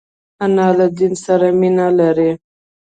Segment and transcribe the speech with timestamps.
[0.43, 2.31] انا له دین سره مینه لري